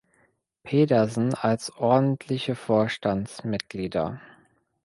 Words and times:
Pedersen 0.63 1.35
als 1.35 1.71
ordentliche 1.77 2.55
Vorstandsmitglieder. 2.55 4.19